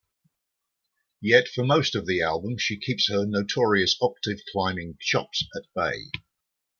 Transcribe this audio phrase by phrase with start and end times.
[1.21, 6.07] Yet for most of the album she keeps her notorious octave-climbing chops at bay.